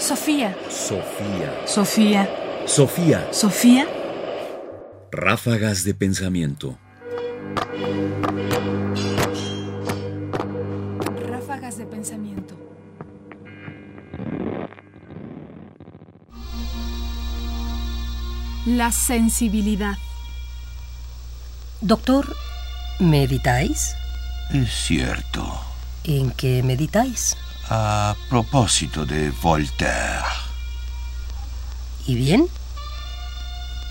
[0.00, 0.56] Sofía.
[0.70, 1.66] Sofía.
[1.66, 2.28] Sofía.
[2.64, 3.28] Sofía.
[3.32, 3.86] Sofía.
[5.12, 6.78] Ráfagas de pensamiento.
[11.28, 12.56] Ráfagas de pensamiento.
[18.64, 19.98] La sensibilidad.
[21.82, 22.34] Doctor,
[23.00, 23.94] ¿meditáis?
[24.50, 25.60] Es cierto.
[26.04, 27.36] ¿En qué meditáis?
[27.72, 30.24] A propósito de Voltaire,
[32.06, 32.48] ¿Y bien?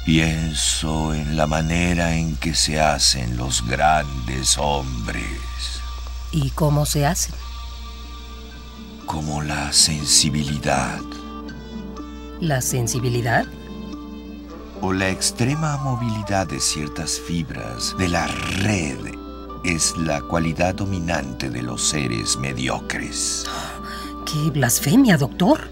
[0.06, 5.24] pienso en la manera en que se hacen los grandes hombres,
[6.32, 7.34] ¿Y cómo se hacen?
[9.06, 11.00] como la sensibilidad
[12.42, 13.46] ¿La sensibilidad?
[14.82, 18.98] o la extrema movilidad de ciertas fibras de la red
[19.64, 23.46] es la cualidad dominante de los seres mediocres.
[24.26, 25.70] ¡Qué blasfemia, doctor!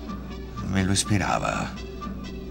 [0.72, 1.72] Me lo esperaba.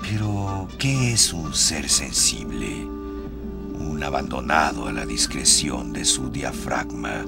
[0.01, 2.85] Pero, ¿qué es un ser sensible?
[2.87, 7.25] Un abandonado a la discreción de su diafragma.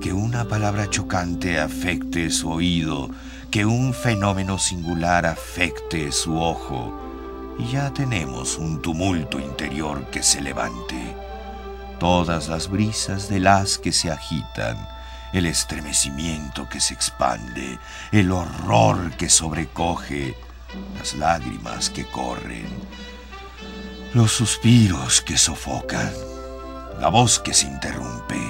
[0.00, 3.10] Que una palabra chocante afecte su oído,
[3.50, 6.92] que un fenómeno singular afecte su ojo.
[7.58, 11.29] Y ya tenemos un tumulto interior que se levante.
[12.00, 14.88] Todas las brisas del haz que se agitan,
[15.34, 17.78] el estremecimiento que se expande,
[18.10, 20.34] el horror que sobrecoge,
[20.98, 22.66] las lágrimas que corren,
[24.14, 26.10] los suspiros que sofocan,
[26.98, 28.40] la voz que se interrumpe,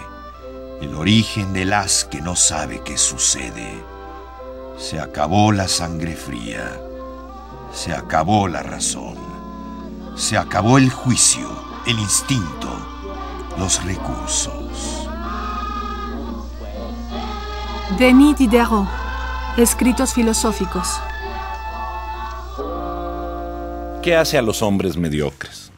[0.80, 3.82] el origen del haz que no sabe qué sucede.
[4.78, 6.80] Se acabó la sangre fría,
[7.74, 9.16] se acabó la razón,
[10.14, 11.50] se acabó el juicio,
[11.88, 12.89] el instinto,
[13.60, 15.06] los recursos.
[17.98, 18.88] Denis Diderot.
[19.58, 20.88] Escritos filosóficos.
[24.02, 25.70] ¿Qué hace a los hombres mediocres?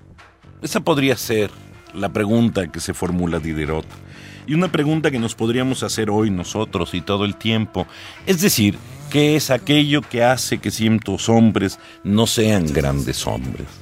[0.62, 1.50] Esa podría ser
[1.92, 3.86] la pregunta que se formula Diderot
[4.46, 7.88] y una pregunta que nos podríamos hacer hoy nosotros y todo el tiempo.
[8.26, 8.78] Es decir,
[9.10, 13.81] ¿qué es aquello que hace que ciertos hombres no sean grandes hombres?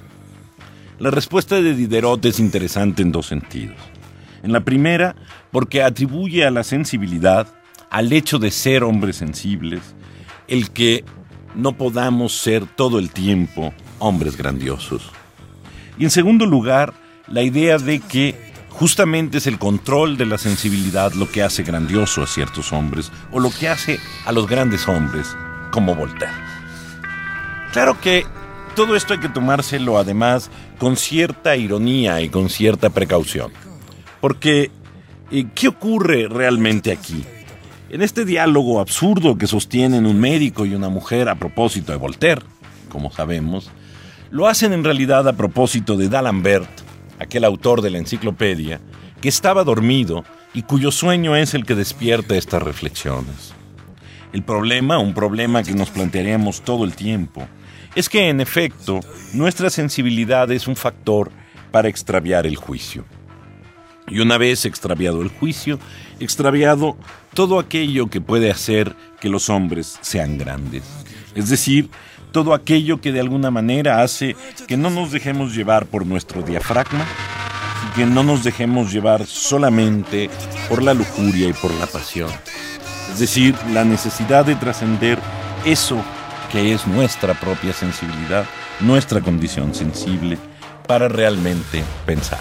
[1.01, 3.79] La respuesta de Diderot es interesante en dos sentidos.
[4.43, 5.17] En la primera,
[5.51, 7.49] porque atribuye a la sensibilidad,
[7.89, 9.81] al hecho de ser hombres sensibles,
[10.47, 11.07] el que
[11.55, 15.11] no podamos ser todo el tiempo hombres grandiosos.
[15.97, 16.93] Y en segundo lugar,
[17.29, 18.35] la idea de que
[18.69, 23.41] justamente es el control de la sensibilidad lo que hace grandioso a ciertos hombres o
[23.41, 25.35] lo que hace a los grandes hombres
[25.71, 26.35] como Voltaire.
[27.73, 28.27] Claro que
[28.77, 33.53] todo esto hay que tomárselo además con cierta ironía y con cierta precaución.
[34.21, 34.71] Porque,
[35.31, 37.23] eh, ¿qué ocurre realmente aquí?
[37.91, 42.43] En este diálogo absurdo que sostienen un médico y una mujer a propósito de Voltaire,
[42.89, 43.71] como sabemos,
[44.31, 46.71] lo hacen en realidad a propósito de D'Alembert,
[47.19, 48.81] aquel autor de la enciclopedia,
[49.21, 50.25] que estaba dormido
[50.55, 53.53] y cuyo sueño es el que despierta estas reflexiones.
[54.33, 57.47] El problema, un problema que nos plantearemos todo el tiempo,
[57.95, 59.01] es que en efecto
[59.33, 61.31] nuestra sensibilidad es un factor
[61.71, 63.05] para extraviar el juicio.
[64.09, 65.79] Y una vez extraviado el juicio,
[66.19, 66.97] extraviado
[67.35, 70.83] todo aquello que puede hacer que los hombres sean grandes.
[71.35, 71.91] Es decir,
[72.33, 74.37] todo aquello que de alguna manera hace
[74.67, 77.05] que no nos dejemos llevar por nuestro diafragma
[77.87, 80.29] y que no nos dejemos llevar solamente
[80.69, 82.31] por la lujuria y por la pasión.
[83.13, 85.19] Es decir, la necesidad de trascender
[85.65, 86.03] eso
[86.51, 88.45] que es nuestra propia sensibilidad,
[88.81, 90.39] nuestra condición sensible,
[90.87, 92.41] para realmente pensar.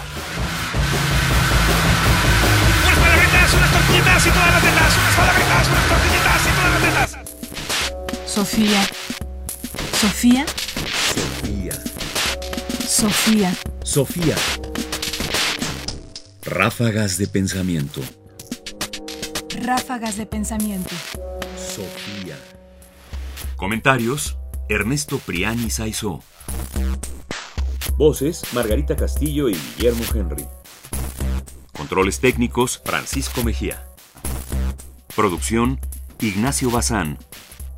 [2.84, 4.96] Unas palabritas, unas tortillitas y todas las tetas.
[4.98, 7.30] Unas palabritas, unas tortillitas y todas las tetas.
[8.26, 8.82] Sofía.
[10.00, 10.46] Sofía.
[11.14, 11.74] Sofía.
[12.88, 13.54] Sofía.
[13.84, 14.36] Sofía.
[16.42, 18.00] Ráfagas de pensamiento.
[19.62, 20.94] Ráfagas de pensamiento.
[21.56, 22.36] Sofía.
[23.60, 24.38] Comentarios:
[24.70, 26.22] Ernesto Priani Saizó.
[27.98, 30.46] Voces, Margarita Castillo y Guillermo Henry.
[31.70, 33.86] Controles técnicos: Francisco Mejía.
[35.14, 35.78] Producción:
[36.20, 37.18] Ignacio Bazán.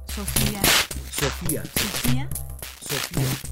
[0.07, 0.63] Sofía.
[1.11, 1.65] Sofía.
[1.65, 2.29] Sofía.
[2.81, 3.52] Sofía.